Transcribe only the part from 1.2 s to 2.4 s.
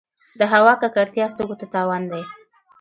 سږو ته تاوان دی.